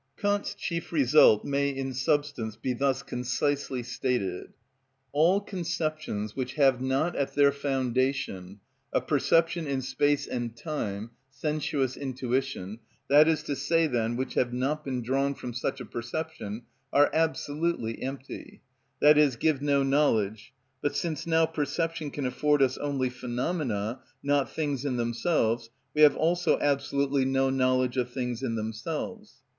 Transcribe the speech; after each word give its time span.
Kant's 0.17 0.55
chief 0.55 0.91
result 0.91 1.45
may 1.45 1.69
in 1.69 1.93
substance 1.93 2.55
be 2.55 2.73
thus 2.73 3.03
concisely 3.03 3.83
stated: 3.83 4.51
"All 5.11 5.39
conceptions 5.39 6.35
which 6.35 6.55
have 6.55 6.81
not 6.81 7.15
at 7.15 7.35
their 7.35 7.51
foundation 7.51 8.61
a 8.91 8.99
perception 8.99 9.67
in 9.67 9.83
space 9.83 10.25
and 10.25 10.57
time 10.57 11.11
(sensuous 11.29 11.95
intuition), 11.95 12.79
that 13.09 13.27
is 13.27 13.43
to 13.43 13.55
say 13.55 13.85
then, 13.85 14.15
which 14.15 14.33
have 14.33 14.51
not 14.51 14.83
been 14.83 15.03
drawn 15.03 15.35
from 15.35 15.53
such 15.53 15.79
a 15.79 15.85
perception, 15.85 16.63
are 16.91 17.11
absolutely 17.13 18.01
empty, 18.01 18.59
i.e., 19.03 19.31
give 19.39 19.61
no 19.61 19.83
knowledge. 19.83 20.51
But 20.81 20.95
since 20.95 21.27
now 21.27 21.45
perception 21.45 22.09
can 22.09 22.25
afford 22.25 22.63
us 22.63 22.75
only 22.79 23.11
phenomena, 23.11 23.99
not 24.23 24.49
things 24.51 24.83
in 24.83 24.97
themselves, 24.97 25.69
we 25.93 26.01
have 26.01 26.15
also 26.15 26.57
absolutely 26.59 27.23
no 27.23 27.51
knowledge 27.51 27.97
of 27.97 28.09
things 28.09 28.41
in 28.41 28.55
themselves." 28.55 29.43